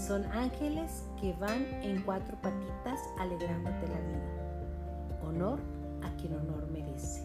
son 0.06 0.24
ángeles 0.32 1.04
que 1.20 1.32
van 1.34 1.64
en 1.82 2.02
cuatro 2.02 2.36
patitas 2.40 3.00
alegrándote 3.18 3.88
la 3.88 4.00
vida. 4.00 5.20
Honor 5.22 5.60
a 6.02 6.10
quien 6.16 6.34
honor 6.34 6.68
merece. 6.70 7.22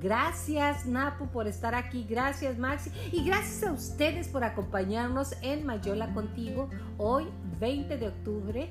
Gracias 0.00 0.84
Napo 0.84 1.26
por 1.26 1.46
estar 1.46 1.76
aquí, 1.76 2.04
gracias 2.08 2.58
Maxi 2.58 2.90
y 3.12 3.24
gracias 3.24 3.62
a 3.62 3.72
ustedes 3.72 4.26
por 4.26 4.42
acompañarnos 4.42 5.34
en 5.42 5.64
Mayola 5.64 6.12
contigo 6.12 6.68
hoy 6.98 7.28
20 7.60 7.96
de 7.98 8.08
octubre. 8.08 8.70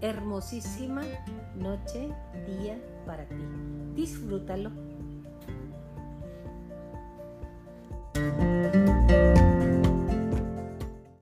Hermosísima 0.00 1.02
noche, 1.54 2.08
día 2.46 2.78
para 3.06 3.28
ti. 3.28 3.44
Disfrútalo 3.94 4.70
Thank 8.14 8.42
you. 8.42 8.51